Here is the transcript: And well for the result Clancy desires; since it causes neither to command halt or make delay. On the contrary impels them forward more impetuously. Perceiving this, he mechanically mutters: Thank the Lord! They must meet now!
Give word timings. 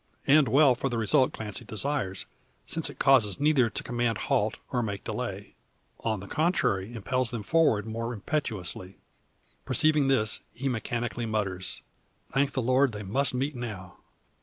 And 0.25 0.47
well 0.47 0.73
for 0.73 0.89
the 0.89 0.97
result 0.97 1.31
Clancy 1.31 1.63
desires; 1.63 2.25
since 2.65 2.89
it 2.89 2.97
causes 2.97 3.39
neither 3.39 3.69
to 3.69 3.83
command 3.83 4.17
halt 4.17 4.57
or 4.71 4.81
make 4.81 5.03
delay. 5.03 5.53
On 5.99 6.21
the 6.21 6.27
contrary 6.27 6.95
impels 6.95 7.29
them 7.29 7.43
forward 7.43 7.85
more 7.85 8.11
impetuously. 8.11 8.97
Perceiving 9.63 10.07
this, 10.07 10.41
he 10.55 10.67
mechanically 10.67 11.27
mutters: 11.27 11.83
Thank 12.29 12.53
the 12.53 12.63
Lord! 12.63 12.93
They 12.93 13.03
must 13.03 13.35
meet 13.35 13.55
now! 13.55 13.97